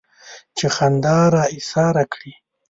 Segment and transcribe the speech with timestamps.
[0.57, 2.31] چې خندا را ايساره کړي.